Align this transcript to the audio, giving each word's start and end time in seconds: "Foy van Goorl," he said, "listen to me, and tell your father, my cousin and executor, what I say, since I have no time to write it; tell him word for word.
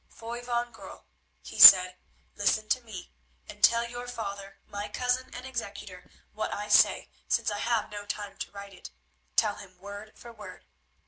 "Foy 0.09 0.41
van 0.41 0.71
Goorl," 0.73 1.03
he 1.43 1.59
said, 1.59 1.95
"listen 2.35 2.67
to 2.69 2.81
me, 2.81 3.11
and 3.47 3.63
tell 3.63 3.87
your 3.87 4.07
father, 4.07 4.57
my 4.65 4.89
cousin 4.89 5.29
and 5.31 5.45
executor, 5.45 6.09
what 6.33 6.51
I 6.51 6.69
say, 6.69 7.11
since 7.27 7.51
I 7.51 7.59
have 7.59 7.91
no 7.91 8.07
time 8.07 8.35
to 8.39 8.51
write 8.51 8.73
it; 8.73 8.89
tell 9.35 9.57
him 9.57 9.77
word 9.77 10.13
for 10.17 10.33
word. 10.33 10.65